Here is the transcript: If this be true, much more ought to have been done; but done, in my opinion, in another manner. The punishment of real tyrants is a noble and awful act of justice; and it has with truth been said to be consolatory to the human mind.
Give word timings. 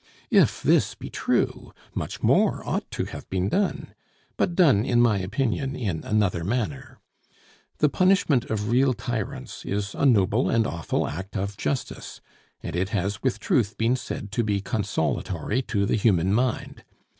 If 0.31 0.63
this 0.63 0.95
be 0.95 1.11
true, 1.11 1.73
much 1.93 2.23
more 2.23 2.67
ought 2.67 2.89
to 2.89 3.05
have 3.05 3.29
been 3.29 3.49
done; 3.49 3.93
but 4.35 4.55
done, 4.55 4.83
in 4.83 4.99
my 4.99 5.19
opinion, 5.19 5.75
in 5.75 6.03
another 6.03 6.43
manner. 6.43 6.97
The 7.77 7.89
punishment 7.89 8.45
of 8.45 8.69
real 8.71 8.95
tyrants 8.95 9.63
is 9.63 9.93
a 9.93 10.07
noble 10.07 10.49
and 10.49 10.65
awful 10.65 11.07
act 11.07 11.37
of 11.37 11.55
justice; 11.55 12.19
and 12.63 12.75
it 12.75 12.89
has 12.89 13.21
with 13.21 13.39
truth 13.39 13.77
been 13.77 13.95
said 13.95 14.31
to 14.31 14.43
be 14.43 14.59
consolatory 14.59 15.61
to 15.69 15.85
the 15.85 15.97
human 15.97 16.33
mind. 16.33 16.83